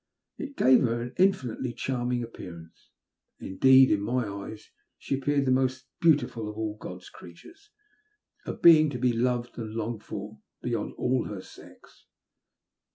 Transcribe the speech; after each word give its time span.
It 0.39 0.57
gave 0.57 0.81
her 0.81 1.05
mi 1.05 1.11
infinitely 1.17 1.73
charming 1.73 2.23
appearance; 2.23 2.89
indeed, 3.39 3.91
in 3.91 4.01
my 4.01 4.27
eyes, 4.27 4.71
she 4.97 5.13
appeared 5.19 5.45
the 5.45 5.51
most 5.51 5.85
beautiful 5.99 6.49
of 6.49 6.57
all 6.57 6.75
Ood's 6.83 7.07
creatures— 7.11 7.69
a 8.47 8.53
being 8.55 8.89
to 8.89 8.97
be 8.97 9.13
loved 9.13 9.59
and 9.59 9.75
longed 9.75 10.03
for 10.03 10.39
beyond 10.63 10.93
all 10.97 11.25
her 11.25 11.43
sex. 11.43 12.07